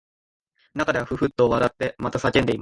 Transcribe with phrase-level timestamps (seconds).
[0.73, 2.59] 中ではふっふっと笑ってまた叫んでいます